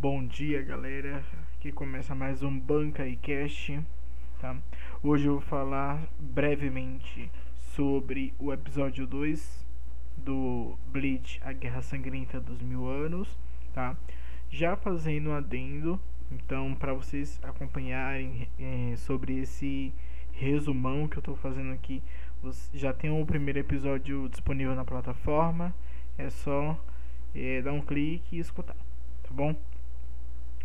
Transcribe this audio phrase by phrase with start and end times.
[0.00, 1.24] Bom dia, galera.
[1.56, 3.80] Aqui começa mais um Banca e Cast,
[4.40, 4.56] tá?
[5.02, 7.28] Hoje eu vou falar brevemente
[7.74, 9.66] sobre o episódio 2
[10.16, 13.36] do Bleach, a Guerra Sangrenta dos Mil Anos,
[13.74, 13.96] tá?
[14.48, 19.92] Já fazendo um adendo, então, para vocês acompanharem é, sobre esse
[20.30, 22.04] resumão que eu estou fazendo aqui,
[22.72, 25.74] já tem o primeiro episódio disponível na plataforma,
[26.16, 26.78] é só
[27.34, 28.76] é, dar um clique e escutar,
[29.24, 29.56] tá bom?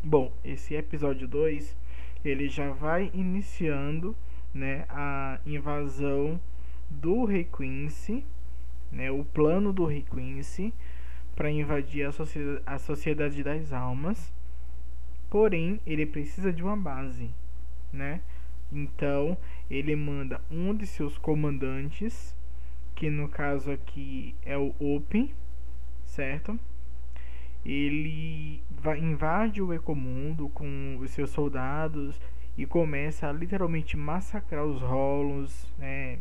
[0.05, 1.77] Bom, esse episódio 2
[2.25, 4.13] ele já vai iniciando
[4.53, 6.37] né, a invasão
[6.89, 8.21] do Rei Quincy,
[8.91, 10.73] né, o plano do Rei Quincy
[11.37, 14.33] para invadir a, sociedade, a Sociedade das Almas.
[15.29, 17.29] Porém, ele precisa de uma base,
[17.91, 18.19] né?
[18.73, 19.37] Então,
[19.69, 22.35] ele manda um de seus comandantes,
[22.93, 25.33] que no caso aqui é o Open,
[26.03, 26.59] certo?
[27.65, 28.61] Ele
[28.99, 32.19] invade o Ecomundo com os seus soldados
[32.57, 36.19] e começa a literalmente massacrar os rolos, né,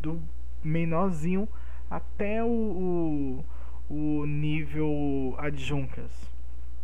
[0.00, 0.22] do
[0.62, 1.48] menorzinho
[1.90, 3.44] até o,
[3.88, 6.30] o, o nível adjuncas,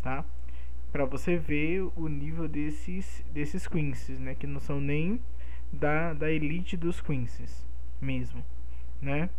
[0.02, 0.24] tá?
[0.90, 5.20] Para você ver o nível desses desses quinces, né, que não são nem
[5.72, 7.66] da, da elite dos quinces
[8.00, 8.44] mesmo,
[9.00, 9.30] né?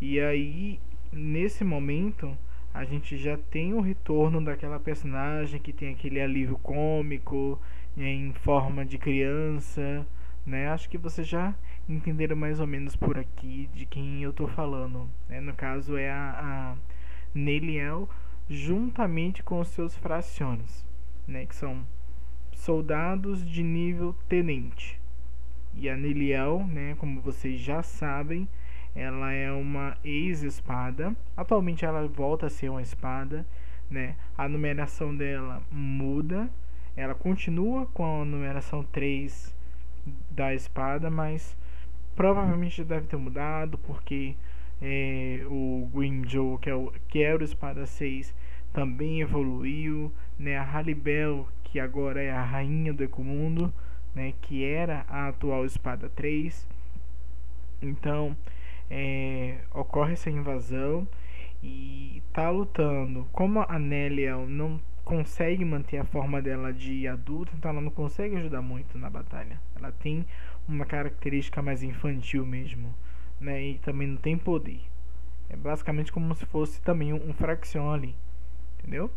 [0.00, 0.80] E aí
[1.12, 2.36] nesse momento
[2.78, 7.60] a gente já tem o retorno daquela personagem que tem aquele alívio cômico
[7.96, 10.06] em forma de criança,
[10.46, 10.68] né?
[10.68, 11.56] Acho que vocês já
[11.88, 15.10] entenderam mais ou menos por aqui de quem eu tô falando.
[15.28, 15.40] Né?
[15.40, 16.76] No caso é a, a
[17.34, 18.08] Neliel
[18.48, 20.86] juntamente com os seus fraciones,
[21.26, 21.46] né?
[21.46, 21.84] Que são
[22.52, 25.00] soldados de nível tenente.
[25.74, 26.94] E a Neliel, né?
[26.96, 28.48] Como vocês já sabem,
[28.98, 31.14] ela é uma ex-espada.
[31.36, 33.46] Atualmente ela volta a ser uma espada,
[33.88, 34.16] né?
[34.36, 36.50] A numeração dela muda.
[36.96, 39.54] Ela continua com a numeração 3
[40.32, 41.56] da espada, mas
[42.16, 44.34] provavelmente deve ter mudado porque
[44.82, 48.34] é, o Green Joe, que, é o, que era o espada 6,
[48.72, 50.56] também evoluiu, né?
[50.58, 53.72] A Halibel, que agora é a rainha do Ecomundo,
[54.12, 54.34] né?
[54.42, 56.66] Que era a atual espada 3.
[57.80, 58.36] Então,
[58.90, 61.06] é, ocorre essa invasão
[61.62, 63.26] e tá lutando.
[63.32, 68.36] Como a Neliel não consegue manter a forma dela de adulta, então ela não consegue
[68.36, 69.60] ajudar muito na batalha.
[69.74, 70.26] Ela tem
[70.68, 72.94] uma característica mais infantil mesmo,
[73.40, 73.62] né?
[73.62, 74.80] E também não tem poder.
[75.48, 78.14] É basicamente como se fosse também um, um ali,
[78.78, 79.10] entendeu?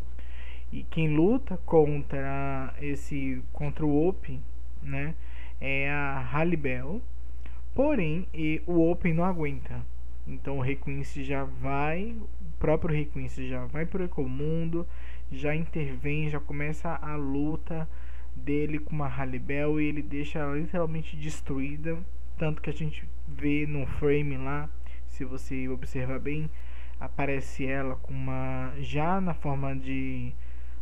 [0.72, 4.42] E quem luta contra esse contra o Open,
[4.82, 5.14] né,
[5.60, 7.02] é a Halibel,
[7.74, 8.26] Porém,
[8.66, 9.84] o Open não aguenta.
[10.26, 14.86] Então o Requince já vai, o próprio Requince já vai pro Ecomundo,
[15.30, 17.88] já intervém, já começa a luta
[18.36, 21.98] dele com uma Halibel e ele deixa ela literalmente destruída.
[22.38, 24.68] Tanto que a gente vê no frame lá,
[25.08, 26.50] se você observar bem,
[27.00, 28.72] aparece ela com uma.
[28.78, 30.32] já na forma de.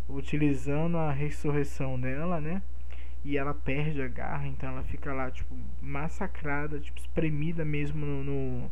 [0.08, 2.62] utilizando a ressurreição dela, né?
[3.24, 8.24] E ela perde a garra, então ela fica lá, tipo, massacrada, tipo, espremida mesmo no,
[8.24, 8.70] no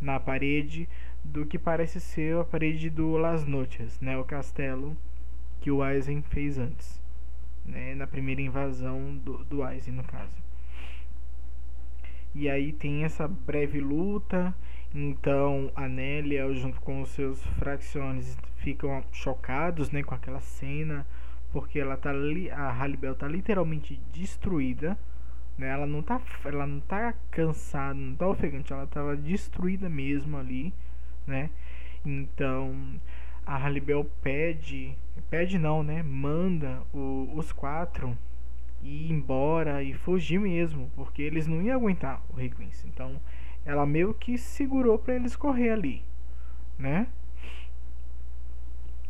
[0.00, 0.88] na parede
[1.24, 4.96] do que parece ser a parede do Las Noches, né, o castelo
[5.60, 7.00] que o Aizen fez antes,
[7.64, 10.44] né, na primeira invasão do, do Aizen, no caso.
[12.34, 14.54] E aí tem essa breve luta,
[14.94, 21.06] então a Nélia junto com os seus fracciones ficam chocados, né, com aquela cena,
[21.52, 24.96] porque ela tá ali, a Halibel tá literalmente destruída,
[25.56, 25.68] né?
[25.68, 30.72] Ela não tá, ela não tá cansada, não tá ofegante, ela tava destruída mesmo ali,
[31.26, 31.50] né?
[32.04, 33.00] Então,
[33.44, 34.96] a Halibel pede,
[35.30, 36.02] pede não, né?
[36.02, 38.16] Manda o, os quatro
[38.82, 42.86] ir embora e fugir mesmo, porque eles não iam aguentar o Rei Quincy.
[42.86, 43.20] Então,
[43.64, 46.02] ela meio que segurou para eles correr ali,
[46.78, 47.08] né?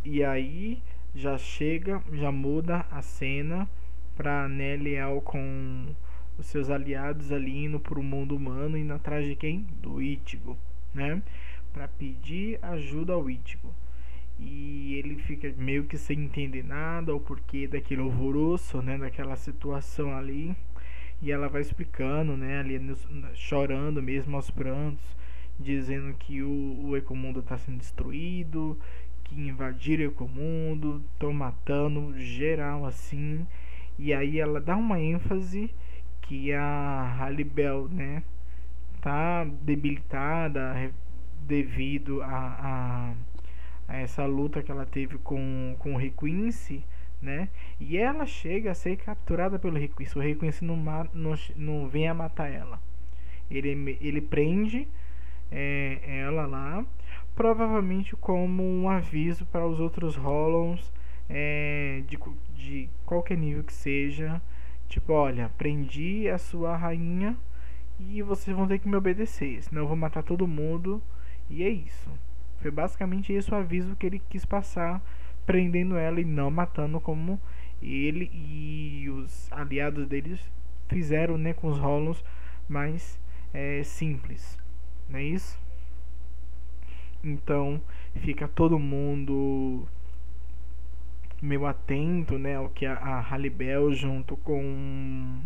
[0.05, 0.83] E aí
[1.17, 3.67] já chega, já muda a cena
[4.15, 5.87] para Neliel com
[6.39, 9.67] os seus aliados ali indo para o mundo humano indo atrás de quem?
[9.81, 10.57] Do Ichigo,
[10.95, 11.23] né?
[11.73, 13.73] Para pedir ajuda ao Ichigo.
[14.39, 20.15] E ele fica meio que sem entender nada o porquê daquele alvoroço, né, daquela situação
[20.15, 20.55] ali.
[21.23, 22.79] E ela vai explicando, né, ali
[23.35, 25.17] chorando mesmo aos prantos,
[25.59, 28.79] dizendo que o, o Ecomundo está sendo destruído,
[29.27, 33.47] que invadiram o mundo, estão matando geral assim.
[33.99, 35.71] E aí ela dá uma ênfase
[36.23, 38.23] que a Halibel, né,
[39.01, 40.93] tá debilitada
[41.41, 43.15] devido a,
[43.89, 46.85] a, essa luta que ela teve com, com o Rei Quincy,
[47.23, 47.49] né?
[47.81, 50.19] E ela chega a ser capturada pelo Rei Quincy.
[50.19, 50.77] O Rei Quincy não,
[51.15, 52.81] não, não vem a matar ela.
[53.51, 54.89] Ele, ele prende
[55.51, 56.85] é, ela lá,
[57.37, 60.91] provavelmente como um aviso para os outros Hollows
[61.29, 62.19] é, de,
[62.55, 64.41] de qualquer nível que seja.
[64.89, 67.37] Tipo, olha, prendi a sua rainha
[68.01, 71.03] e vocês vão ter que me obedecer, senão eu vou matar todo mundo.
[71.51, 72.11] E é isso.
[72.61, 75.03] Foi basicamente esse o aviso que ele quis passar,
[75.45, 77.39] prendendo ela e não matando como
[77.83, 80.41] ele e os aliados deles
[80.89, 82.25] fizeram né, com os Hollows
[82.67, 83.21] mais
[83.53, 84.59] é, simples.
[85.09, 85.66] Não é isso?
[87.27, 87.81] Então
[88.21, 89.85] fica todo mundo
[91.43, 95.41] meio atento né, ao que a, a Halibel junto com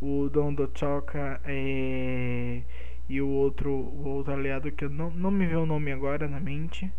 [0.00, 2.62] o Don Choca é,
[3.08, 6.28] e o outro, o outro aliado que eu não, não me veio o nome agora
[6.28, 6.90] na mente.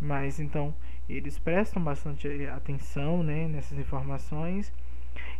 [0.00, 0.72] Mas então
[1.08, 4.72] eles prestam bastante atenção né, nessas informações.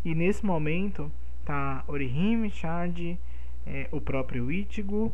[0.05, 1.11] E nesse momento
[1.45, 2.99] tá Orihime, Chad,
[3.65, 5.13] é, o próprio Ichigo,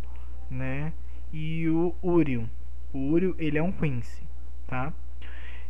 [0.51, 0.95] né?
[1.31, 2.49] E o Uriel.
[2.93, 4.23] O Uriel ele é um Quincy,
[4.67, 4.93] tá?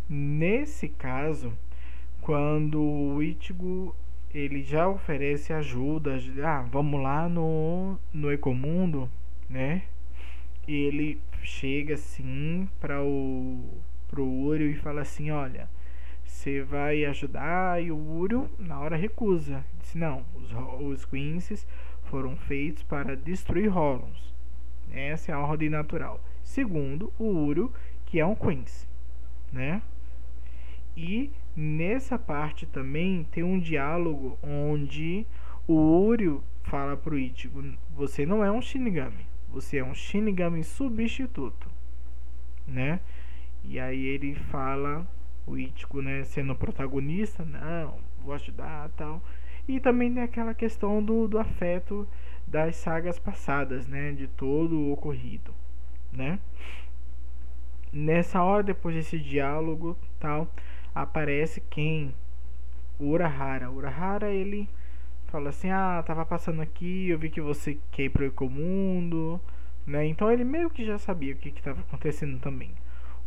[0.09, 1.53] Nesse caso,
[2.21, 3.95] quando o Ichigo
[4.33, 9.11] ele já oferece ajuda, ah, vamos lá no no Ecomundo,
[9.49, 9.83] né?
[10.67, 15.69] Ele chega assim para o pro Uriel e fala assim, olha,
[16.25, 19.65] você vai ajudar e o Uriel na hora recusa.
[19.81, 21.67] Diz não, os os Quincies
[22.05, 24.35] foram feitos para destruir Holons.
[24.91, 26.21] Essa é a ordem natural.
[26.49, 27.71] Segundo, o Uriel,
[28.07, 28.89] que é um Quincy,
[29.53, 29.83] né?
[30.97, 35.27] E nessa parte também tem um diálogo onde
[35.67, 37.63] o Uriel fala pro Ichigo:
[37.95, 39.27] "Você não é um Shinigami.
[39.51, 41.69] Você é um Shinigami substituto,
[42.67, 43.01] né?
[43.63, 45.07] E aí ele fala,
[45.47, 49.23] o Ichigo, né, sendo protagonista, não, vou ajudar tal.
[49.69, 52.09] E também tem aquela questão do, do afeto
[52.47, 55.55] das sagas passadas, né, de todo o ocorrido,
[56.19, 56.39] né?
[57.93, 60.49] Nessa hora, depois desse diálogo, tal,
[60.95, 62.15] aparece quem?
[62.99, 63.71] O Urahara.
[63.71, 64.69] O Urahara, ele
[65.29, 69.41] fala assim: "Ah, tava passando aqui, eu vi que você quer ir pro Ecomundo",
[69.87, 70.07] né?
[70.07, 72.73] Então ele meio que já sabia o que estava acontecendo também.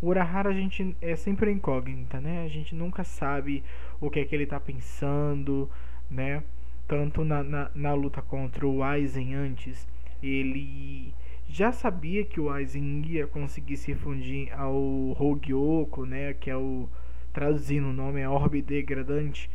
[0.02, 2.44] O Urahara a gente é sempre incógnita, né?
[2.46, 3.64] A gente nunca sabe
[4.00, 5.70] o que é que ele tá pensando,
[6.10, 6.44] né?
[6.88, 9.88] Tanto na, na, na luta contra o Aizen antes,
[10.22, 11.14] ele
[11.52, 14.74] já sabia que o Aizen ia conseguir se fundir ao
[15.20, 16.34] Hogyoko, né?
[16.34, 16.88] Que é o
[17.34, 19.50] traduzindo o nome é orbe degradante,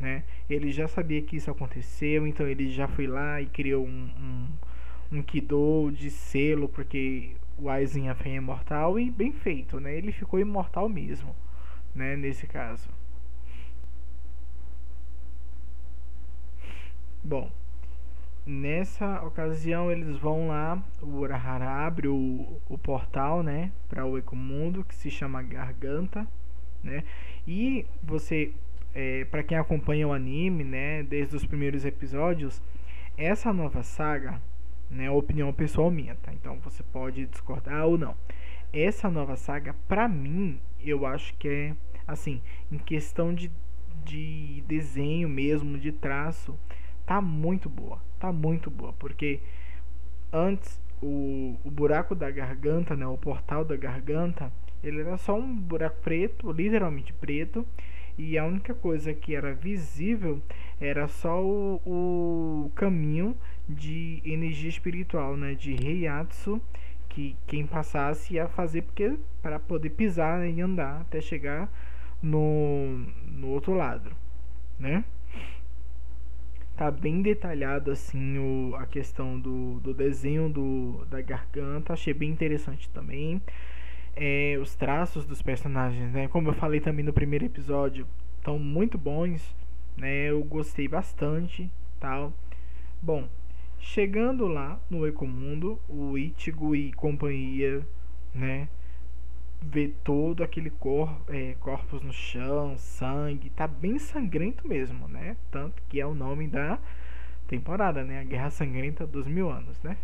[0.00, 0.24] né?
[0.48, 4.10] Ele já sabia que isso aconteceu, então ele já foi lá e criou um,
[5.12, 9.96] um, um Kido de selo, porque o Aizen é imortal e bem feito, né?
[9.96, 11.34] Ele ficou imortal mesmo,
[11.94, 12.16] né?
[12.16, 12.88] Nesse caso.
[17.24, 17.50] Bom,
[18.46, 24.84] nessa ocasião eles vão lá, o Urahara abre o, o portal, né, para o Ecomundo,
[24.84, 26.26] que se chama Garganta
[26.82, 27.04] né?
[27.46, 28.52] E você,
[28.94, 32.60] é, para quem acompanha o anime, né, desde os primeiros episódios,
[33.16, 34.40] essa nova saga,
[34.90, 36.32] né, opinião pessoal minha, tá?
[36.32, 38.14] Então você pode discordar ou não.
[38.72, 42.40] Essa nova saga, pra mim, eu acho que é assim,
[42.70, 43.50] em questão de,
[44.04, 46.58] de desenho mesmo, de traço,
[47.06, 49.40] tá muito boa, tá muito boa, porque
[50.32, 54.52] antes o, o buraco da garganta, né, o portal da garganta,
[54.82, 57.66] ele era só um buraco preto, literalmente preto,
[58.16, 60.40] e a única coisa que era visível
[60.80, 63.36] era só o, o caminho
[63.68, 66.62] de energia espiritual, né, de Heiatsu,
[67.08, 71.68] que quem passasse ia fazer porque para poder pisar né, e andar até chegar
[72.22, 74.12] no, no outro lado,
[74.78, 75.04] né?
[76.76, 82.30] Tá bem detalhado assim o, a questão do, do desenho do, da garganta, achei bem
[82.30, 83.40] interessante também
[84.16, 86.28] é, os traços dos personagens, né?
[86.28, 88.06] Como eu falei também no primeiro episódio,
[88.38, 89.54] estão muito bons,
[89.96, 90.30] né?
[90.30, 92.32] Eu gostei bastante, tal.
[93.00, 93.28] Bom,
[93.78, 97.86] chegando lá no Ecomundo, o Ichigo e companhia,
[98.34, 98.68] né?
[99.64, 105.36] Vê todo aquele cor, é, corpos no chão, sangue, tá bem sangrento mesmo, né?
[105.50, 106.78] Tanto que é o nome da
[107.46, 108.20] temporada, né?
[108.20, 109.96] A Guerra Sangrenta dos Mil Anos, né?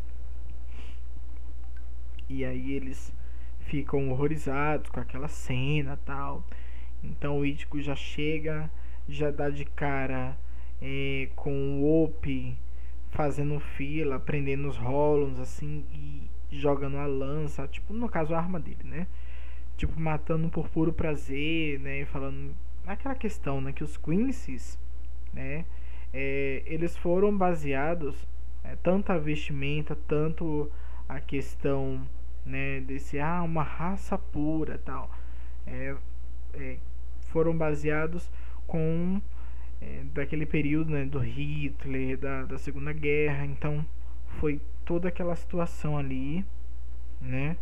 [2.29, 3.13] E aí eles
[3.61, 6.45] ficam horrorizados com aquela cena tal.
[7.03, 8.71] Então o Ichigo já chega,
[9.09, 10.37] já dá de cara
[10.81, 12.57] é, com o Op
[13.11, 18.61] fazendo fila, prendendo os rolos assim e jogando a lança, tipo no caso a arma
[18.61, 19.07] dele, né?
[19.79, 22.55] Tipo matando por puro prazer, né, falando
[22.85, 24.79] naquela questão, né, que os Quincy's,
[25.33, 25.65] né,
[26.13, 28.29] é, eles foram baseados
[28.65, 30.71] é, tanto a vestimenta, tanto
[31.09, 32.07] a questão,
[32.45, 35.11] né, desse ah, uma raça pura, tal,
[35.67, 35.97] é,
[36.55, 36.77] é
[37.29, 38.31] foram baseados
[38.67, 39.21] com
[39.81, 43.87] é, daquele período né, do Hitler, da, da Segunda Guerra, então
[44.41, 46.45] foi toda aquela situação ali,
[47.21, 47.57] né?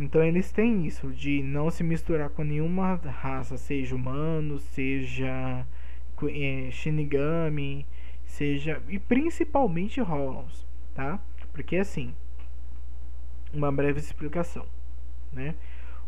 [0.00, 5.66] Então eles têm isso de não se misturar com nenhuma raça, seja humano, seja
[6.22, 7.86] é, Shinigami,
[8.24, 11.20] seja e principalmente Hollows, tá?
[11.52, 12.14] Porque assim,
[13.52, 14.64] uma breve explicação,
[15.30, 15.54] né?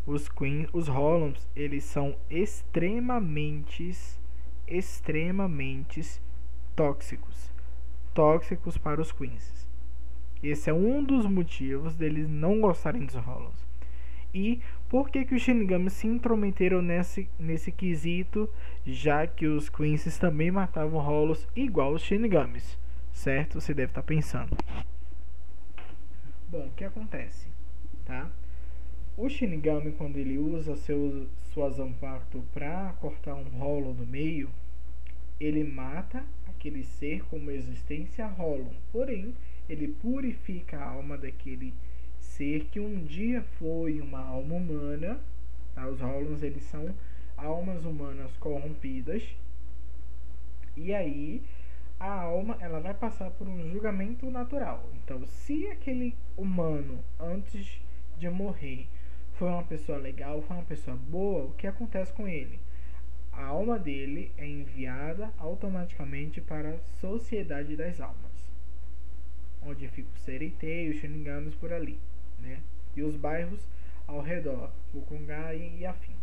[0.07, 3.91] Os Queen, os Hollows, eles são extremamente
[4.67, 6.19] extremamente
[6.75, 7.51] tóxicos,
[8.11, 9.69] tóxicos para os Queens.
[10.41, 13.72] Esse é um dos motivos deles não gostarem dos Hollows.
[14.33, 14.59] E
[14.89, 18.49] por que, que os Shinigami se intrometeram nesse, nesse quesito,
[18.85, 22.77] já que os Queens também matavam Hollows igual os Shinigamis?
[23.11, 23.61] Certo?
[23.61, 24.57] Você deve estar tá pensando.
[26.49, 27.47] Bom, o que acontece?
[28.05, 28.29] Tá?
[29.15, 34.49] O Shinigami, quando ele usa seu, sua Zanpakuto para cortar um rolo no meio,
[35.39, 38.73] ele mata aquele ser como existência Hollow.
[38.91, 39.35] Porém,
[39.69, 41.92] ele purifica a alma daquele ser
[42.71, 45.19] que um dia foi uma alma humana.
[45.75, 45.87] Tá?
[45.87, 46.93] Os Hollows eles são
[47.37, 49.23] almas humanas corrompidas.
[50.75, 51.43] E aí
[51.99, 54.83] a alma ela vai passar por um julgamento natural.
[54.95, 57.79] Então, se aquele humano antes
[58.17, 58.87] de morrer
[59.33, 62.59] foi uma pessoa legal, foi uma pessoa boa, o que acontece com ele?
[63.31, 68.51] A alma dele é enviada automaticamente para a sociedade das almas,
[69.61, 71.99] onde fica o Sereitei os Shinigamis por ali,
[72.43, 72.59] né?
[72.95, 73.67] E os bairros
[74.05, 76.13] ao redor, Kukungai e afim.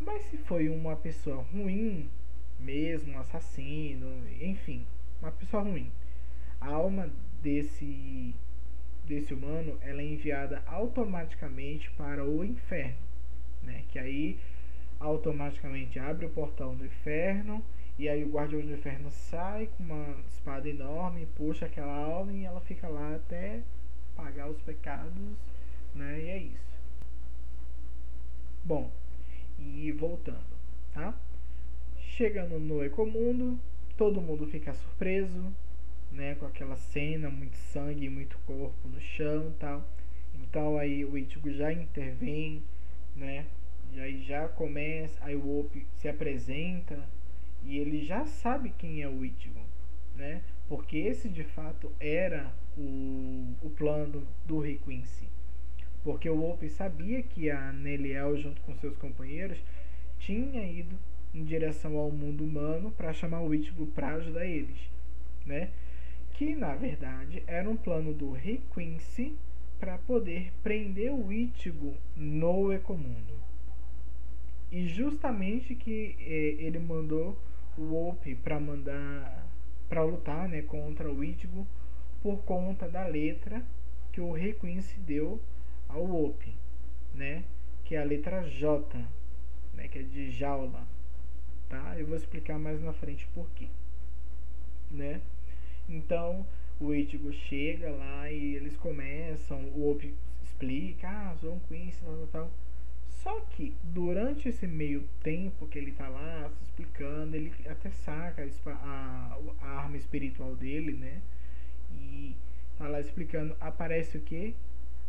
[0.00, 2.08] Mas se foi uma pessoa ruim,
[2.60, 4.06] mesmo assassino,
[4.40, 4.86] enfim,
[5.20, 5.90] uma pessoa ruim,
[6.60, 7.10] a alma
[7.42, 8.34] desse
[9.04, 12.96] desse humano ela é enviada automaticamente para o inferno,
[13.62, 13.82] né?
[13.88, 14.38] Que aí
[15.00, 17.62] automaticamente abre o portão do inferno
[17.98, 22.44] e aí o guardião do inferno sai com uma espada enorme, puxa aquela alma e
[22.44, 23.60] ela fica lá até
[24.22, 25.12] pagar os pecados,
[25.96, 26.20] né?
[26.20, 26.78] E é isso.
[28.64, 28.88] Bom,
[29.58, 30.56] e voltando,
[30.94, 31.12] tá?
[31.98, 33.58] Chegando no Ecomundo,
[33.96, 35.52] todo mundo fica surpreso,
[36.12, 39.82] né, com aquela cena, muito sangue, muito corpo no chão tal.
[40.34, 42.62] Então aí o Ichigo já intervém,
[43.16, 43.46] né?
[43.92, 46.96] E aí já começa, aí o Op se apresenta
[47.64, 49.60] e ele já sabe quem é o Ichigo,
[50.14, 50.42] né?
[50.68, 55.28] Porque esse de fato era o, o plano do Rei Quincy.
[56.02, 59.58] Porque o Op sabia que a Neliel, junto com seus companheiros,
[60.18, 60.96] tinha ido
[61.34, 64.78] em direção ao mundo humano para chamar o Ichigo para ajudar eles,
[65.46, 65.70] né?
[66.32, 69.36] que na verdade era um plano do Rei Quincy
[69.78, 73.34] para poder prender o Ichigo no Ecomundo.
[74.70, 77.38] E justamente que eh, ele mandou
[77.76, 79.46] o Ope para mandar
[79.88, 81.66] para lutar, né, contra o Ichigo
[82.22, 83.62] por conta da letra
[84.12, 85.40] que o Rei Quincy deu
[85.88, 86.54] ao Ope,
[87.14, 87.44] né,
[87.84, 88.98] que é a letra J,
[89.74, 90.86] né, que é de jaula,
[91.68, 91.98] tá?
[91.98, 93.66] Eu vou explicar mais na frente por quê,
[94.90, 95.20] né?
[95.88, 96.46] Então
[96.80, 102.26] o Ichigo chega lá e eles começam, o Obi explica, ah, Zon Quincy, tal, tal,
[102.28, 102.50] tal.
[103.08, 108.48] Só que durante esse meio tempo que ele tá lá se explicando, ele até saca
[108.66, 111.22] a, a arma espiritual dele, né?
[111.94, 112.36] E
[112.78, 114.54] tá lá explicando, aparece o que?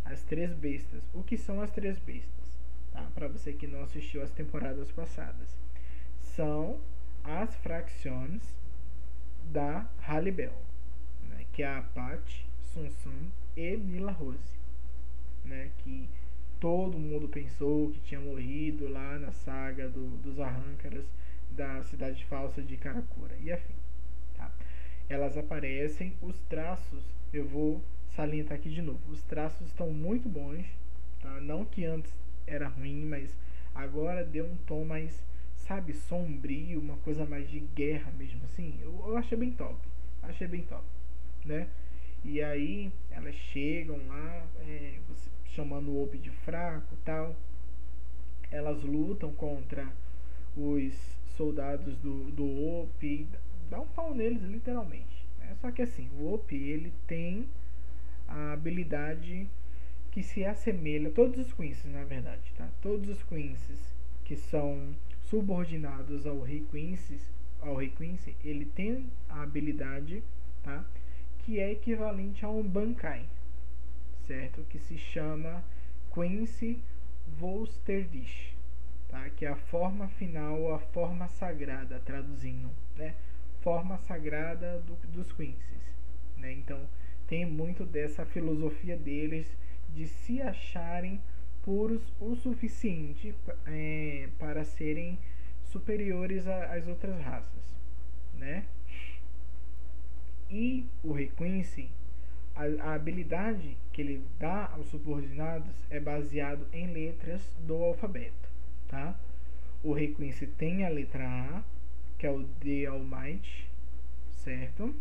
[0.05, 1.03] As três bestas.
[1.13, 2.59] O que são as três bestas?
[2.91, 3.09] Tá?
[3.13, 5.57] Para você que não assistiu as temporadas passadas.
[6.35, 6.79] São
[7.23, 8.41] as fracções
[9.51, 10.53] da Halibel
[11.53, 14.57] que é a Pat, Sunsun e Mila Rose,
[15.45, 15.69] né?
[15.77, 16.09] Que
[16.59, 21.05] todo mundo pensou que tinha morrido lá na saga do, dos arrancaras
[21.51, 23.75] da cidade falsa de Karakura e afim.
[25.13, 27.83] Elas aparecem, os traços, eu vou
[28.15, 30.65] salientar aqui de novo, os traços estão muito bons,
[31.21, 31.39] tá?
[31.39, 32.11] Não que antes
[32.47, 33.35] era ruim, mas
[33.75, 35.23] agora deu um tom mais,
[35.55, 38.79] sabe, sombrio, uma coisa mais de guerra mesmo assim.
[38.81, 39.77] Eu, eu achei bem top,
[40.23, 40.83] achei bem top
[41.45, 41.67] né?
[42.23, 44.97] E aí elas chegam lá, é,
[45.47, 47.35] chamando o Op de fraco tal.
[48.49, 49.87] Elas lutam contra
[50.55, 50.93] os
[51.35, 53.27] soldados do, do Op,
[53.73, 55.25] dá um pau neles literalmente.
[55.39, 55.55] Né?
[55.59, 57.47] Só que assim, o Op ele tem
[58.27, 59.47] a habilidade
[60.11, 62.69] que se assemelha, todos os Quincy's na verdade, tá?
[62.83, 63.91] Todos os Quincy's
[64.23, 67.19] que são subordinados ao rei Quincy,
[67.59, 70.23] ao rei Quincy, ele tem a habilidade,
[70.61, 70.85] tá?
[71.39, 73.25] Que é equivalente a um Bankai,
[74.27, 74.63] certo?
[74.69, 75.63] Que se chama
[76.13, 76.79] Quincy
[77.39, 78.55] Volsterdish,
[79.09, 79.27] tá?
[79.31, 83.15] Que é a forma final, a forma sagrada, traduzindo, né?
[83.63, 85.95] Forma sagrada do, dos Quincy's,
[86.37, 86.51] né?
[86.51, 86.79] Então
[87.27, 89.47] tem muito dessa filosofia deles
[89.95, 91.21] de se acharem
[91.63, 93.33] puros o suficiente
[93.65, 95.17] é, para serem
[95.63, 97.63] superiores às outras raças,
[98.37, 98.65] né?
[100.49, 101.89] E o Rei Quincy,
[102.55, 108.49] a, a, habilidade que ele dá aos subordinados é baseado em letras do alfabeto,
[108.87, 109.17] tá?
[109.81, 111.63] O Rei Quincy tem a letra A,
[112.23, 113.69] que é o The Almighty,
[114.31, 114.95] certo?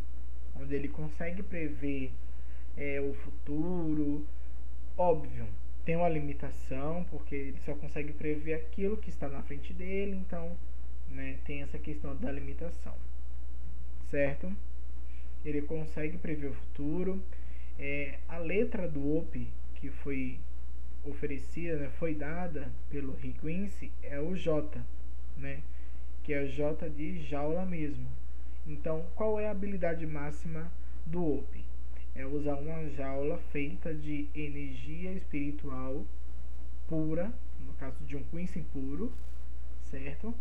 [0.56, 2.10] Onde ele consegue prever
[2.76, 4.26] é, o futuro,
[4.98, 5.46] óbvio,
[5.84, 10.56] tem uma limitação, porque ele só consegue prever aquilo que está na frente dele, então
[11.10, 12.96] né, tem essa questão da limitação,
[14.10, 14.52] certo?
[15.44, 17.22] Ele consegue prever o futuro.
[17.78, 20.40] É, a letra do OP que foi
[21.04, 24.84] oferecida, né, foi dada pelo Rick Quincy, é o J,
[25.36, 25.62] né,
[26.22, 28.06] que é J de jaula mesmo.
[28.66, 30.70] Então, qual é a habilidade máxima
[31.06, 31.72] do OP?
[32.14, 36.04] é usar uma jaula feita de energia espiritual
[36.86, 37.32] pura,
[37.66, 39.12] no caso de um Quincy puro,
[39.84, 40.34] certo?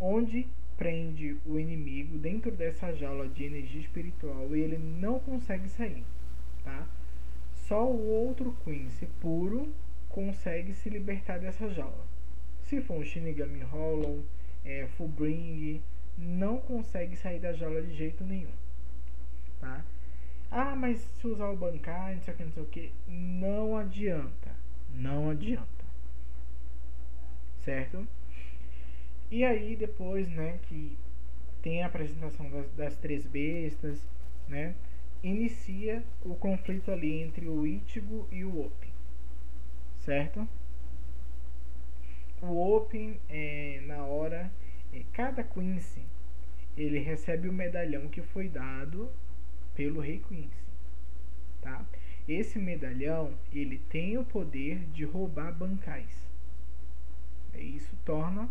[0.00, 6.04] Onde prende o inimigo dentro dessa jaula de energia espiritual e ele não consegue sair,
[6.64, 6.88] tá?
[7.68, 9.72] Só o outro Quincy puro
[10.08, 12.04] consegue se libertar dessa jaula.
[12.64, 14.24] Se for um Shinigami Hollow,
[14.64, 15.82] é, Fullbring,
[16.18, 18.52] não consegue sair da jaula de jeito nenhum,
[19.60, 19.84] tá?
[20.50, 22.92] Ah, mas se usar o bancário, não sei o que, não sei o que.
[23.08, 24.54] Não adianta.
[24.94, 25.66] Não adianta.
[27.64, 28.06] Certo?
[29.30, 30.94] E aí depois, né, que
[31.62, 34.06] tem a apresentação das, das três bestas,
[34.46, 34.74] né?
[35.22, 38.90] Inicia o conflito ali entre o Ichigo e o Open.
[40.00, 40.46] Certo?
[42.42, 44.50] O Open, é, na hora,
[44.92, 46.02] é, cada Quincy,
[46.76, 49.08] ele recebe o medalhão que foi dado
[49.76, 50.64] pelo rei Quincy,
[51.60, 51.86] tá?
[52.28, 56.28] Esse medalhão, ele tem o poder de roubar bancais.
[57.54, 58.48] Isso torna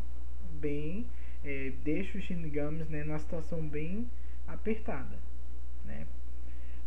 [0.53, 1.05] bem,
[1.43, 4.07] é, deixa os Shinigamis né, numa situação bem
[4.47, 5.19] apertada,
[5.83, 6.07] né?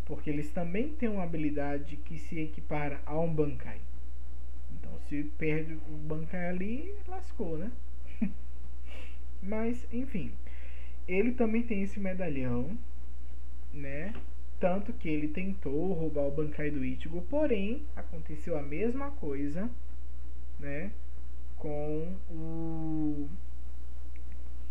[0.06, 3.80] Porque eles também têm uma habilidade que se equipara a um bancai.
[5.08, 7.70] Se perde o bancai ali, lascou, né?
[9.42, 10.32] Mas, enfim,
[11.06, 12.76] ele também tem esse medalhão
[13.74, 14.14] né?
[14.60, 19.68] Tanto que ele tentou roubar o Bankai do Ichigo, porém aconteceu a mesma coisa,
[20.58, 20.90] né?
[21.58, 23.28] Com o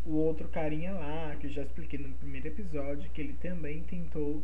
[0.06, 4.44] o outro carinha lá, que eu já expliquei no primeiro episódio, que ele também tentou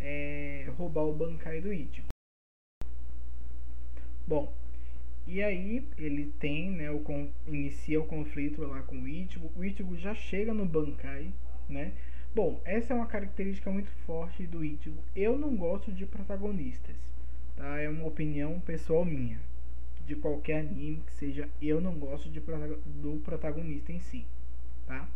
[0.00, 2.08] é, roubar o Bankai do Ichigo.
[4.26, 4.52] Bom,
[5.26, 7.02] e aí ele tem, né, o,
[7.48, 9.50] inicia o conflito lá com o Ichigo.
[9.56, 11.32] O Ichigo já chega no Bankai,
[11.68, 11.92] né?
[12.34, 15.02] Bom, essa é uma característica muito forte do Ichigo.
[15.16, 16.94] Eu não gosto de protagonistas,
[17.56, 17.80] tá?
[17.80, 19.40] É uma opinião pessoal minha.
[20.06, 24.24] De qualquer anime que seja, eu não gosto de, do protagonista em si,
[24.86, 25.08] tá?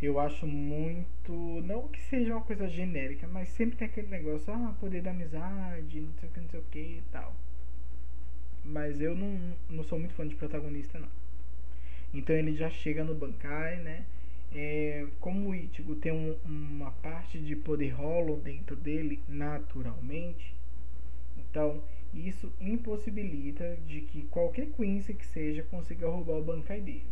[0.00, 1.32] Eu acho muito.
[1.64, 6.00] Não que seja uma coisa genérica, mas sempre tem aquele negócio, ah, poder da amizade,
[6.00, 7.34] não sei o que, não sei o que e tal.
[8.64, 11.08] Mas eu não, não sou muito fã de protagonista, não.
[12.12, 14.04] Então ele já chega no Bankai, né?
[14.54, 20.54] é, como o Ichigo tem um, uma parte de poder hollow dentro dele naturalmente,
[21.36, 21.82] então
[22.14, 27.06] isso impossibilita de que qualquer Quincy que seja consiga roubar o Bankai dele,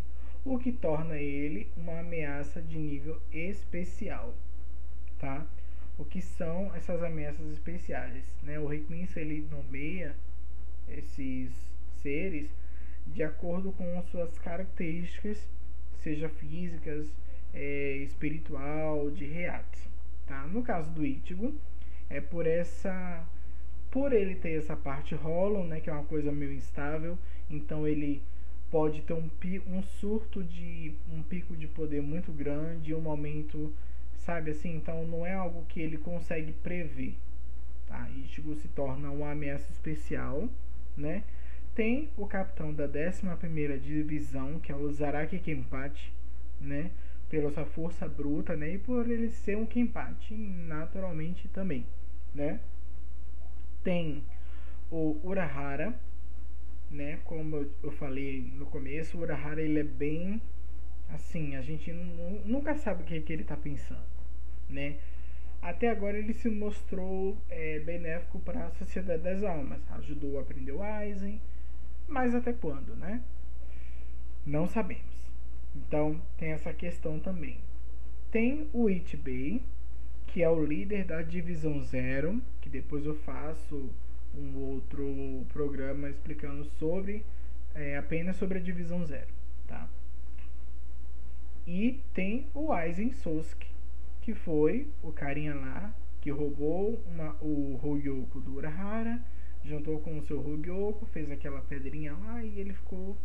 [0.44, 4.34] o que torna ele uma ameaça de nível especial,
[5.18, 5.46] tá?
[5.98, 8.58] O que são essas ameaças especiais, né?
[8.58, 10.14] O Rei Quincy ele nomeia
[10.88, 11.52] esses
[12.02, 12.48] seres
[13.06, 15.48] de acordo com suas características,
[16.02, 17.06] seja físicas,
[17.54, 19.78] é, espiritual de reato,
[20.26, 20.46] tá?
[20.46, 21.54] No caso do Ichigo,
[22.10, 23.24] é por essa
[23.90, 27.16] por ele ter essa parte hollow, né, que é uma coisa meio instável,
[27.48, 28.22] então ele
[28.70, 29.30] pode ter um,
[29.68, 33.72] um surto de um pico de poder muito grande, um momento,
[34.18, 37.14] sabe assim, então não é algo que ele consegue prever,
[37.86, 38.10] tá?
[38.10, 40.46] Ichigo se torna uma ameaça especial,
[40.96, 41.24] né?
[41.74, 46.12] Tem o capitão da 11ª divisão, que é o Zaraki Kenpachi,
[46.60, 46.90] né?
[47.28, 48.74] pela sua força bruta, né?
[48.74, 51.86] E por ele ser um Kenpachi naturalmente também,
[52.34, 52.60] né?
[53.82, 54.22] Tem
[54.90, 55.94] o Urahara,
[56.90, 57.18] né?
[57.24, 60.40] Como eu falei no começo, o Urahara ele é bem
[61.10, 64.02] assim, a gente nunca sabe o que, que ele está pensando,
[64.68, 64.96] né?
[65.60, 70.72] Até agora ele se mostrou é, benéfico para a Sociedade das Almas, ajudou a aprender
[70.72, 71.40] o Aizen,
[72.06, 73.22] mas até quando, né?
[74.44, 75.30] Não sabemos.
[75.74, 77.58] Então tem essa questão também.
[78.30, 79.62] Tem o Itbay,
[80.26, 83.90] que é o líder da Divisão Zero, que depois eu faço
[84.34, 87.24] um outro programa explicando sobre
[87.74, 89.28] é, apenas sobre a Divisão Zero,
[89.66, 89.88] tá?
[91.66, 93.66] E tem o Aizen Sosuke,
[94.26, 99.22] que foi o carinha lá que roubou uma, o Hogyoku do Urahara,
[99.64, 103.16] juntou com o seu Hogyoku, fez aquela pedrinha lá e ele ficou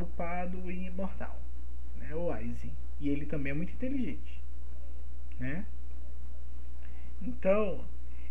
[0.00, 1.38] upado e imortal,
[1.98, 2.14] né?
[2.14, 2.72] O Aizen.
[2.98, 4.42] E ele também é muito inteligente,
[5.38, 5.66] né?
[7.20, 7.84] Então,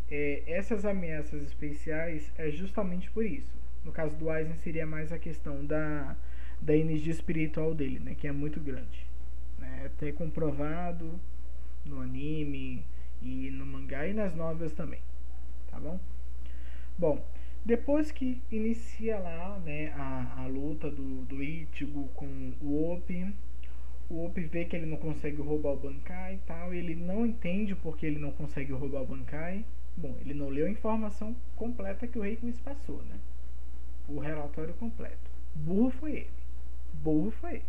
[0.10, 3.56] é, essas ameaças especiais é justamente por isso.
[3.86, 6.18] No caso do Aizen seria mais a questão da,
[6.60, 8.16] da energia espiritual dele, né?
[8.16, 9.06] Que é muito grande.
[9.60, 9.84] Né?
[9.86, 11.20] Até comprovado
[11.88, 12.84] no anime
[13.22, 15.00] e no mangá e nas novelas também.
[15.70, 16.00] Tá bom?
[16.98, 17.24] Bom,
[17.66, 23.34] depois que inicia lá né, a, a luta do, do Ichigo com o Opi,
[24.10, 27.26] o Opi vê que ele não consegue roubar o Bankai e tal, e ele não
[27.26, 29.66] entende porque ele não consegue roubar o Bankai.
[29.98, 33.20] Bom, ele não leu a informação completa que o Reikmis passou, né?
[34.08, 35.30] O relatório completo.
[35.54, 36.30] Burro foi ele.
[36.94, 37.64] Burro foi ele.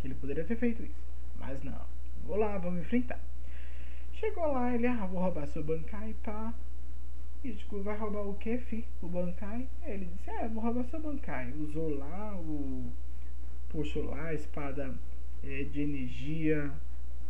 [0.00, 1.04] Que ele poderia ter feito isso.
[1.38, 1.80] Mas não.
[2.26, 3.20] Vou lá, vamos enfrentar.
[4.24, 6.54] Chegou lá, ele, ah, vou roubar seu Bankai, pá.
[7.44, 8.82] E tipo, vai roubar o que, fi?
[9.02, 9.68] O Bankai?
[9.84, 11.52] Ele disse, é, vou roubar seu Bankai.
[11.52, 12.90] Usou lá o.
[13.68, 14.94] Puxou lá a espada
[15.42, 16.72] é, de energia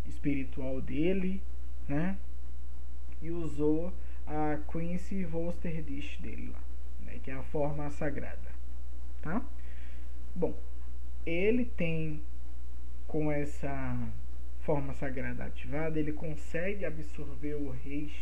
[0.07, 1.43] espiritual dele,
[1.89, 2.17] né?
[3.21, 3.93] E usou
[4.25, 5.27] a Quincy
[5.85, 6.61] Dish dele lá,
[7.07, 7.19] né?
[7.25, 8.53] Que é a forma sagrada,
[9.21, 9.45] tá?
[10.33, 10.55] Bom,
[11.27, 12.23] ele tem
[13.09, 13.99] com essa
[14.65, 18.13] forma sagrada ativada, ele consegue absorver o reis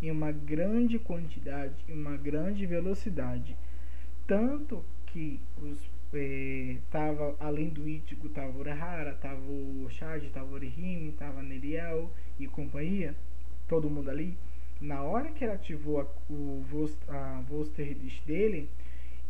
[0.00, 3.56] em uma grande quantidade, em uma grande velocidade.
[4.26, 5.78] Tanto que os
[6.14, 11.42] é, tava além do Ichigo tava o Urahara, tava o Shad, tava o Orihime, tava
[11.42, 13.14] Neriel e companhia,
[13.68, 14.36] todo mundo ali.
[14.80, 16.64] Na hora que ele ativou a, o
[17.08, 18.68] a Voster dele,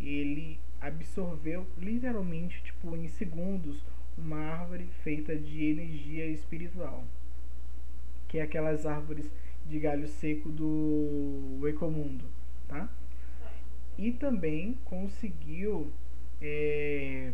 [0.00, 3.84] ele absorveu literalmente tipo em segundos
[4.16, 7.04] uma árvore feita de energia espiritual,
[8.28, 9.30] que é aquelas árvores
[9.66, 12.24] de galho seco do Ecomundo,
[12.68, 12.88] tá?
[13.96, 15.92] E também conseguiu
[16.40, 17.32] é,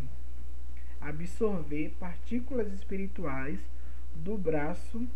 [1.00, 3.58] absorver partículas espirituais
[4.14, 5.06] do braço,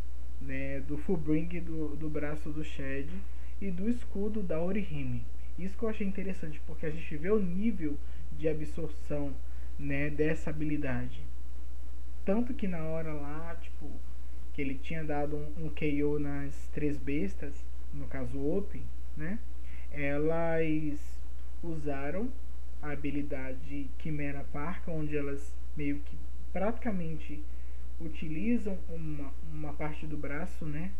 [0.40, 3.08] né, do Fullbring do, do braço do Shed
[3.60, 5.24] e do escudo da Orihime.
[5.58, 7.98] Isso que eu achei interessante, porque a gente vê o nível
[8.38, 9.34] de absorção
[9.78, 11.22] né, dessa habilidade.
[12.24, 13.90] Tanto que na hora lá, tipo,
[14.52, 17.52] que ele tinha dado um, um KO nas três bestas,
[17.92, 18.82] no caso Open,
[19.16, 19.38] né?
[19.90, 21.00] Elas
[21.62, 22.30] usaram
[22.80, 26.16] a habilidade Quimera Parca, onde elas meio que
[26.52, 27.42] praticamente
[28.00, 30.92] utilizam uma, uma parte do braço, né?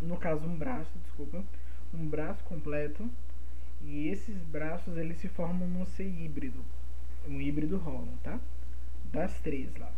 [0.00, 1.44] No caso, um braço, desculpa,
[1.92, 3.08] um braço completo.
[3.82, 6.64] E esses braços eles se formam num ser híbrido,
[7.28, 8.40] um híbrido Roland, tá?
[9.12, 9.92] Das três lá.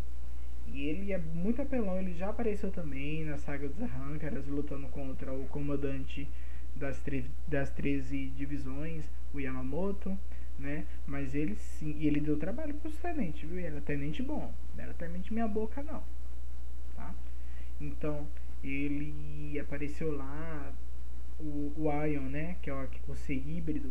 [0.72, 5.32] E ele é muito apelão, ele já apareceu também na saga dos Arrancaras, lutando contra
[5.32, 6.28] o comandante
[6.76, 7.02] das,
[7.46, 10.16] das 13 divisões, o Yamamoto,
[10.58, 10.86] né?
[11.06, 13.58] Mas ele sim, e ele deu trabalho pros tenentes, viu?
[13.58, 16.02] Ele era tenente bom, não era tenente minha boca não,
[16.94, 17.14] tá?
[17.80, 18.26] Então,
[18.62, 20.72] ele apareceu lá,
[21.38, 22.56] o, o Ion, né?
[22.62, 23.90] Que é o, o ser híbrido,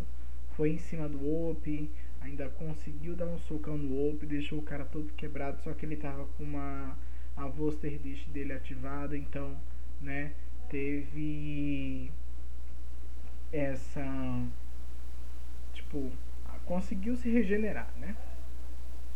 [0.56, 1.90] foi em cima do Op,
[2.28, 5.96] ainda conseguiu dar um socão no Op, deixou o cara todo quebrado, só que ele
[5.96, 6.98] tava com uma
[7.36, 9.56] a Voster Dish dele ativada, então,
[10.02, 10.34] né,
[10.70, 12.12] teve
[13.52, 14.04] essa
[15.74, 16.12] tipo,
[16.66, 18.16] conseguiu se regenerar, né?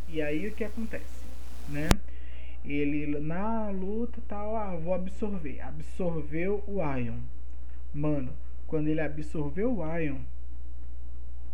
[0.08, 1.24] E aí o que acontece,
[1.68, 1.88] né?
[2.64, 5.60] Ele na luta tal, ah, vou absorver.
[5.60, 7.18] Absorveu o Ion.
[7.92, 8.32] Mano,
[8.66, 10.20] quando ele absorveu o Ion,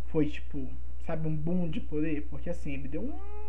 [0.07, 0.69] foi tipo,
[1.09, 3.01] sabe, um boom de poder, porque assim, ele deu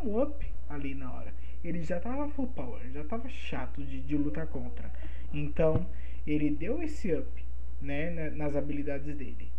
[0.03, 1.35] um up ali na hora.
[1.63, 4.91] Ele já tava full power, já tava chato de, de lutar contra.
[5.31, 5.87] Então,
[6.27, 7.45] ele deu esse up,
[7.83, 9.51] né, nas habilidades dele.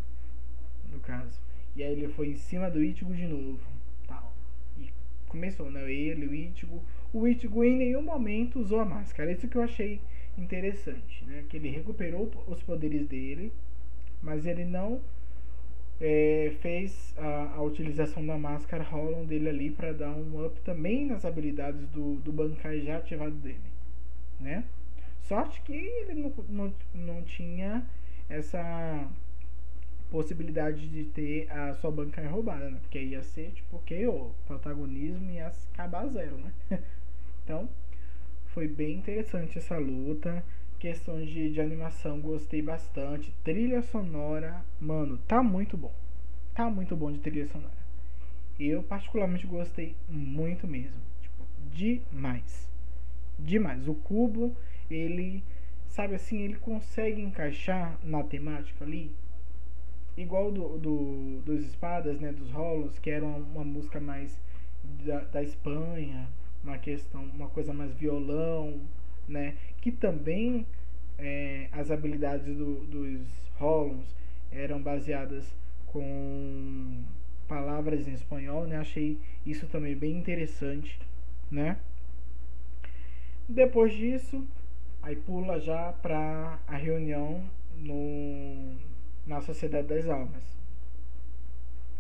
[0.91, 1.39] No caso.
[1.75, 3.61] E aí ele foi em cima do Ichigo de novo.
[4.07, 4.33] Tal.
[4.79, 4.91] E
[5.27, 5.89] começou, né?
[5.93, 6.83] Ele, o Ichigo.
[7.13, 9.31] O Ichigo em nenhum momento usou a máscara.
[9.31, 10.01] Isso que eu achei
[10.37, 11.45] interessante, né?
[11.47, 13.53] Que ele recuperou os poderes dele,
[14.21, 15.01] mas ele não
[16.01, 21.05] é, fez a, a, utilização da máscara Holland dele ali para dar um up também
[21.05, 23.61] nas habilidades do, do Bankai já ativado dele,
[24.39, 24.63] né?
[25.21, 27.85] Sorte que ele não, não, não tinha
[28.27, 29.07] essa
[30.09, 32.79] possibilidade de ter a sua Bankai roubada, né?
[32.81, 36.51] Porque ia ser tipo que o protagonismo ia acabar zero, né?
[37.43, 37.69] então
[38.47, 40.43] foi bem interessante essa luta
[40.82, 43.32] questões de, de animação, gostei bastante.
[43.44, 45.94] Trilha sonora, mano, tá muito bom.
[46.56, 47.82] Tá muito bom de trilha sonora.
[48.60, 51.00] Eu particularmente gostei muito mesmo.
[51.22, 52.67] Tipo, demais.
[53.38, 53.88] Demais.
[53.88, 54.56] O cubo,
[54.89, 55.44] ele,
[55.88, 59.12] sabe assim, ele consegue encaixar na temática ali.
[60.17, 62.32] Igual do, do dos espadas, né?
[62.32, 64.36] Dos rolos, que era uma, uma música mais
[65.06, 66.28] da, da Espanha,
[66.63, 68.82] uma questão, uma coisa mais violão,
[69.28, 69.56] né?
[69.82, 70.65] Que também
[71.17, 74.15] é, as habilidades do, dos Rollons
[74.52, 75.54] eram baseadas
[75.88, 77.04] com
[77.48, 78.78] palavras em espanhol, né?
[78.78, 81.00] Achei isso também bem interessante,
[81.50, 81.78] né?
[83.48, 84.48] Depois disso,
[85.02, 87.44] aí pula já para a reunião
[87.76, 88.76] no,
[89.26, 90.58] na Sociedade das Almas.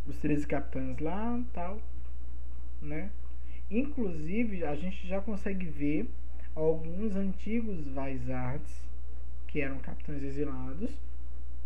[0.07, 1.81] Os 13 capitães lá, tal,
[2.81, 3.11] né?
[3.69, 6.09] Inclusive, a gente já consegue ver
[6.55, 8.89] alguns antigos Vaisards,
[9.47, 10.91] que eram capitães exilados,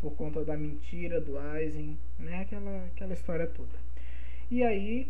[0.01, 2.41] por conta da mentira do Aizen, né?
[2.41, 3.85] Aquela, aquela história toda.
[4.51, 5.09] E aí,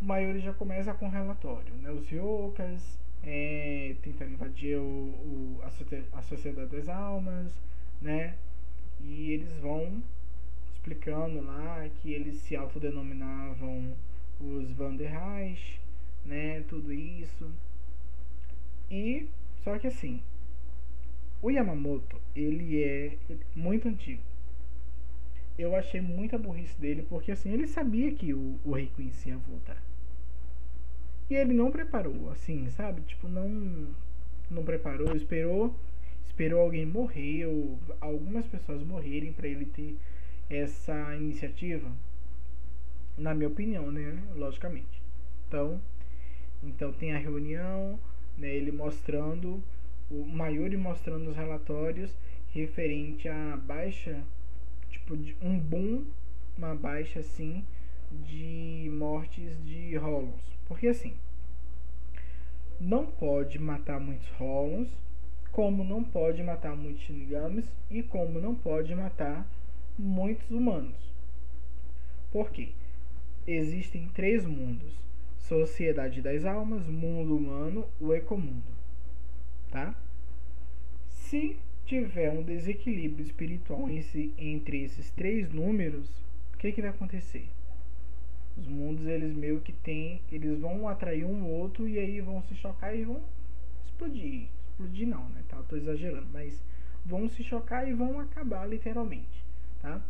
[0.00, 1.90] o Mayuri já começa com o relatório, né?
[1.90, 7.52] Os Yokas é, tentando invadir o, o, a, a Sociedade das Almas,
[8.00, 8.34] né?
[9.02, 10.02] E eles vão
[10.72, 13.94] explicando lá que eles se autodenominavam
[14.40, 15.78] os Van der Reich,
[16.24, 16.62] né?
[16.68, 17.50] Tudo isso.
[18.90, 19.28] E
[19.62, 20.22] só que assim,
[21.42, 23.16] o Yamamoto, ele é
[23.54, 24.22] muito antigo.
[25.58, 29.36] Eu achei muita burrice dele, porque assim, ele sabia que o, o Rei Quincy ia
[29.36, 29.80] voltar.
[31.28, 33.02] E ele não preparou, assim, sabe?
[33.02, 33.94] Tipo, não
[34.50, 35.74] não preparou, esperou,
[36.26, 39.96] esperou alguém morrer ou algumas pessoas morrerem para ele ter
[40.48, 41.90] essa iniciativa.
[43.16, 44.20] Na minha opinião, né?
[44.34, 45.00] Logicamente.
[45.46, 45.80] Então,
[46.62, 47.98] então tem a reunião,
[48.40, 49.62] né, ele mostrando,
[50.10, 52.10] o Mayuri mostrando os relatórios
[52.52, 54.24] referente à baixa,
[54.88, 56.06] tipo, de um boom,
[56.56, 57.64] uma baixa assim,
[58.10, 60.40] de mortes de Holons.
[60.66, 61.14] Porque assim,
[62.80, 64.88] não pode matar muitos Holons,
[65.52, 69.46] como não pode matar muitos Shinigamis e como não pode matar
[69.98, 70.96] muitos humanos.
[72.32, 72.70] Por quê?
[73.46, 75.00] Existem três mundos
[75.40, 78.62] Sociedade das Almas, Mundo Humano, o Ecomundo.
[79.70, 79.94] Tá?
[81.08, 83.88] Se tiver um desequilíbrio espiritual
[84.38, 86.08] entre esses três números,
[86.54, 87.48] o que, que vai acontecer?
[88.56, 92.54] Os mundos, eles meio que tem, eles vão atrair um outro e aí vão se
[92.54, 93.22] chocar e vão
[93.84, 94.48] explodir.
[94.70, 95.42] Explodir não, né?
[95.48, 95.62] Tá?
[95.68, 96.62] Tô exagerando, mas
[97.04, 99.44] vão se chocar e vão acabar literalmente,
[99.80, 100.00] tá?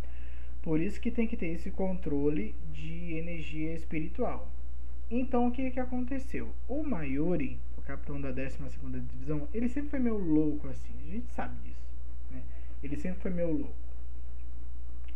[0.62, 4.50] Por isso que tem que ter esse controle de energia espiritual.
[5.10, 6.50] Então o que que aconteceu?
[6.68, 8.58] O Mayuri, o capitão da 12
[9.08, 10.92] divisão, ele sempre foi meio louco assim.
[11.04, 11.82] A gente sabe disso,
[12.30, 12.42] né?
[12.82, 13.74] Ele sempre foi meio louco.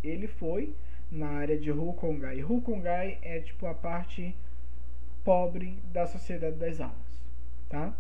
[0.03, 0.75] Ele foi
[1.13, 2.43] na área de Hukongai.
[2.43, 4.35] Hukongai é tipo a parte
[5.23, 7.25] pobre da sociedade das almas,
[7.69, 7.95] tá?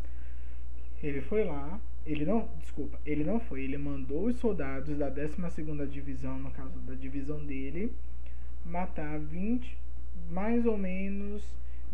[1.01, 5.37] Ele foi lá, ele não, desculpa, ele não foi, ele mandou os soldados da 12
[5.89, 7.95] divisão, no caso da divisão dele,
[8.67, 9.79] matar 20
[10.31, 11.43] mais ou menos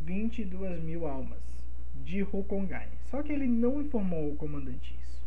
[0.05, 1.39] 22 mil almas
[2.05, 2.89] de Hokongai.
[3.11, 5.23] Só que ele não informou o comandante isso.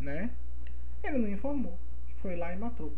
[0.00, 0.30] Né?
[1.02, 1.78] Ele não informou.
[2.20, 2.92] Foi lá e matou.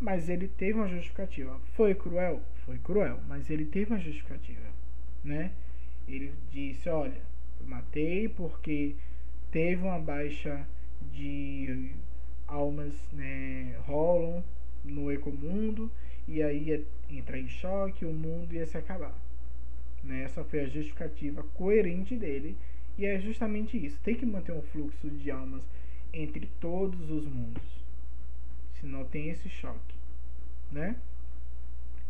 [0.00, 1.58] Mas ele teve uma justificativa.
[1.74, 2.42] Foi cruel?
[2.64, 3.20] Foi cruel.
[3.28, 4.68] Mas ele teve uma justificativa.
[5.22, 5.52] Né?
[6.08, 7.20] Ele disse: Olha,
[7.60, 8.96] eu matei porque
[9.50, 10.66] teve uma baixa
[11.12, 11.92] de
[12.46, 14.42] almas né, rolam
[14.84, 15.90] no ecomundo
[16.26, 19.14] e aí ia entrar em choque, o mundo ia se acabar.
[20.02, 20.22] Né?
[20.22, 22.56] Essa foi a justificativa coerente dele.
[22.98, 24.00] E é justamente isso.
[24.02, 25.62] Tem que manter um fluxo de almas
[26.12, 27.62] entre todos os mundos.
[28.80, 29.94] Senão tem esse choque.
[30.70, 30.96] Né?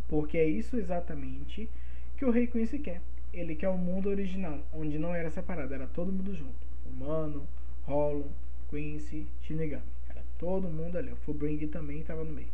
[0.09, 1.69] Porque é isso exatamente
[2.17, 3.01] que o Rei Quincy quer.
[3.33, 6.67] Ele quer o mundo original, onde não era separado, era todo mundo junto.
[6.85, 7.47] Humano,
[7.85, 8.31] Hollow,
[8.69, 9.85] Quincy, Shinigami.
[10.09, 11.13] Era todo mundo ali.
[11.13, 12.49] O Fullbring também estava no meio.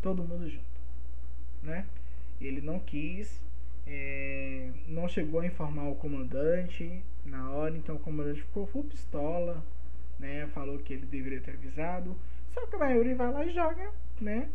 [0.00, 0.64] Todo mundo junto.
[1.62, 1.86] Né?
[2.40, 3.40] Ele não quis
[3.86, 9.64] é, não chegou a informar o comandante na hora, então o comandante ficou full pistola,
[10.18, 10.46] né?
[10.48, 12.16] Falou que ele deveria ter avisado.
[12.52, 13.90] Só que o Mayuri vai lá e joga,
[14.20, 14.48] né?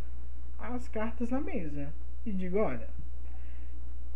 [0.60, 1.94] as cartas na mesa
[2.26, 2.88] e digo: olha,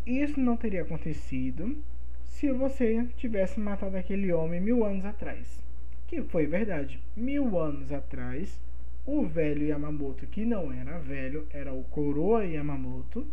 [0.06, 1.78] isso não teria acontecido
[2.26, 5.62] se você tivesse matado aquele homem mil anos atrás.
[6.08, 7.00] Que foi verdade.
[7.16, 8.60] Mil anos atrás,
[9.06, 13.26] o velho Yamamoto, que não era velho, era o Coroa Yamamoto?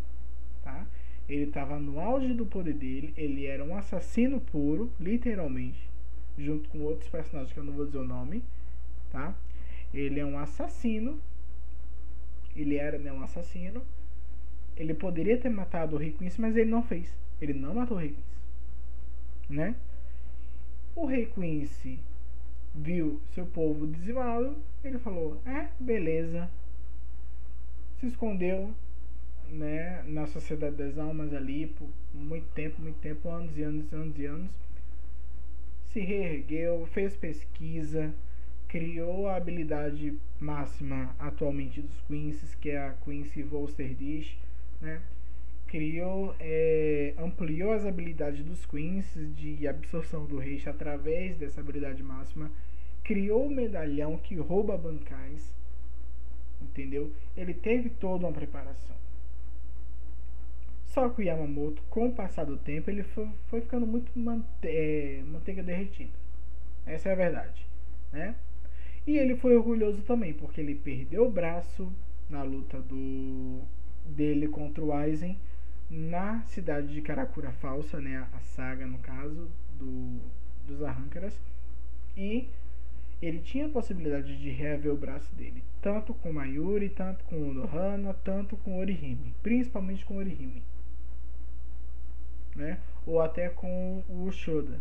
[1.28, 5.88] Ele estava no auge do poder dele, ele era um assassino puro, literalmente,
[6.38, 8.42] junto com outros personagens que eu não vou dizer o nome,
[9.10, 9.34] tá?
[9.92, 11.20] Ele é um assassino,
[12.56, 13.82] ele era né, um assassino.
[14.76, 17.12] Ele poderia ter matado o Rei mas ele não fez.
[17.40, 18.14] Ele não matou o Rei
[19.48, 19.74] né?
[20.94, 21.98] O Rei Quincy
[22.74, 26.50] viu seu povo dizimado, ele falou: "É, beleza".
[27.98, 28.74] Se escondeu,
[29.50, 33.94] né, na sociedade das almas ali por muito tempo, muito tempo, anos e anos e
[33.94, 34.50] anos e anos.
[35.92, 38.12] Se reergueu, fez pesquisa,
[38.68, 44.38] criou a habilidade máxima atualmente dos Quincy's, que é a Quincy Volster Dish,
[44.80, 45.00] né?
[45.66, 52.50] Criou, é, ampliou as habilidades dos Quincy's de absorção do Reich através dessa habilidade máxima,
[53.04, 55.54] criou o medalhão que rouba bancais,
[56.60, 57.12] entendeu?
[57.36, 58.96] Ele teve toda uma preparação.
[60.88, 64.46] Só que o Yamamoto, com o passar do tempo, ele foi, foi ficando muito mante
[64.62, 66.12] é, manteiga derretida.
[66.86, 67.66] Essa é a verdade,
[68.10, 68.34] né?
[69.06, 71.92] E ele foi orgulhoso também, porque ele perdeu o braço
[72.28, 73.60] na luta do
[74.06, 75.38] dele contra o Aizen
[75.90, 78.26] na cidade de Karakura Falsa, né?
[78.32, 79.48] A saga, no caso,
[79.78, 80.18] do,
[80.66, 81.38] dos Arrancaras.
[82.16, 82.48] E
[83.20, 88.14] ele tinha a possibilidade de reaver o braço dele, tanto com Mayuri, tanto com Nohana,
[88.24, 90.62] tanto com Orihime, principalmente com Orihime
[92.58, 92.80] né?
[93.06, 94.80] Ou até com o Shoda,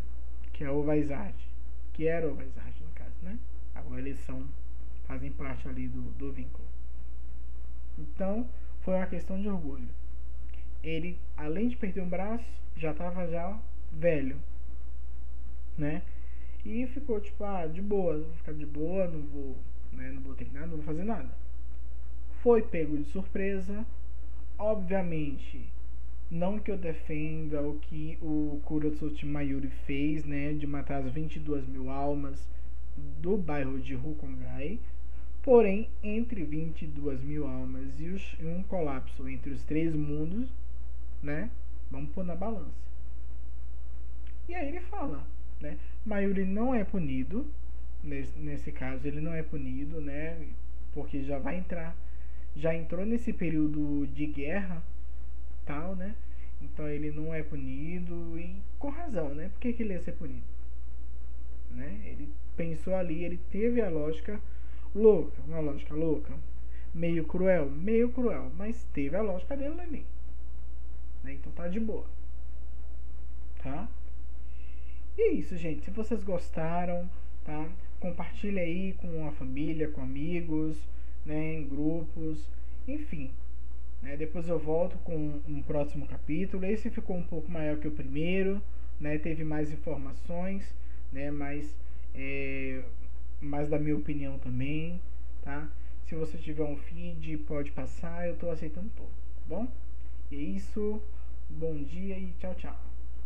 [0.51, 1.37] que é o Vaisard,
[1.93, 3.37] que era o Vaisard no caso, né?
[3.75, 4.45] Agora eles são
[5.05, 6.67] fazem parte ali do, do vínculo.
[7.97, 8.47] Então,
[8.81, 9.87] foi uma questão de orgulho.
[10.83, 13.57] Ele, além de perder um braço, já estava já
[13.91, 14.37] velho,
[15.77, 16.01] né?
[16.65, 19.57] E ficou tipo, ah, de boa, vou ficar de boa, não vou,
[19.93, 21.29] né, não vou ter nada, não vou fazer nada.
[22.41, 23.85] Foi pego de surpresa.
[24.59, 25.71] Obviamente,
[26.29, 31.65] não que eu defenda o que o Kurotsuchi Mayuri fez, né, de matar as 22
[31.67, 32.45] mil almas
[33.21, 34.79] do bairro de Hukongai,
[35.41, 40.49] porém, entre 22 mil almas e os, um colapso entre os três mundos,
[41.23, 41.49] né,
[41.89, 42.87] vamos pôr na balança.
[44.49, 45.25] E aí ele fala,
[45.61, 47.49] né, Mayuri não é punido,
[48.03, 50.45] nesse, nesse caso ele não é punido, né,
[50.93, 51.95] porque já vai entrar,
[52.53, 54.83] já entrou nesse período de guerra,
[55.67, 56.15] tal, né?
[56.61, 59.49] Então ele não é punido e com razão, né?
[59.49, 60.45] Por que, que ele ia ser punido?
[61.71, 62.01] Né?
[62.05, 64.39] Ele pensou ali, ele teve a lógica
[64.95, 66.33] louca, uma lógica louca,
[66.93, 70.05] meio cruel, meio cruel, mas teve a lógica dele ali.
[71.23, 71.33] Né?
[71.33, 72.05] Então tá de boa.
[73.61, 73.87] Tá?
[75.17, 75.83] E é isso, gente.
[75.83, 77.09] Se vocês gostaram,
[77.43, 77.69] tá?
[77.99, 80.77] Compartilha aí com a família, com amigos,
[81.25, 82.47] né, em grupos,
[82.87, 83.31] enfim,
[84.01, 84.15] né?
[84.15, 86.65] Depois eu volto com um próximo capítulo.
[86.65, 88.61] Esse ficou um pouco maior que o primeiro,
[88.99, 89.17] né?
[89.17, 90.75] teve mais informações,
[91.11, 91.31] né?
[91.31, 91.75] mais,
[92.13, 92.83] é,
[93.41, 95.01] mais da minha opinião também.
[95.41, 95.69] Tá?
[96.05, 99.07] Se você tiver um feed, pode passar, eu estou aceitando todo.
[99.07, 99.67] Tá bom?
[100.31, 101.01] E é isso.
[101.49, 102.86] Bom dia e tchau, tchau.